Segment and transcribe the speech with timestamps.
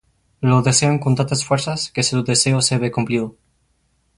[0.39, 3.35] Lo desean con tantas fuerzas que su deseo se ve cumplido.